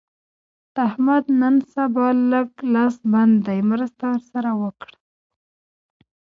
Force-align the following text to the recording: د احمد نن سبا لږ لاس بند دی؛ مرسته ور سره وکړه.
د 0.73 0.75
احمد 0.89 1.23
نن 1.41 1.55
سبا 1.73 2.07
لږ 2.31 2.49
لاس 2.73 2.95
بند 3.11 3.35
دی؛ 3.45 3.59
مرسته 3.71 4.05
ور 4.13 4.21
سره 4.31 4.49
وکړه. 4.61 4.95